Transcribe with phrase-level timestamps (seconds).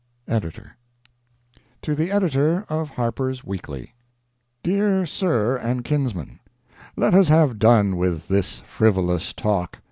[0.27, 0.77] Editor.)
[1.79, 3.93] TO THE EDITOR OF HARPER'S WEEKLY:
[4.63, 6.39] Dear Sir and Kinsman,
[6.95, 9.77] Let us have done with this frivolous talk.